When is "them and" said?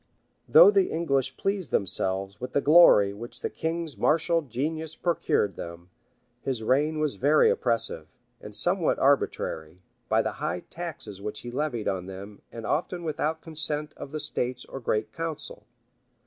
12.07-12.65